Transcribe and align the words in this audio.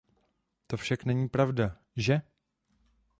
To 0.67 0.77
však 0.77 1.05
není 1.05 1.29
pravda, 1.29 1.77
že? 1.95 2.21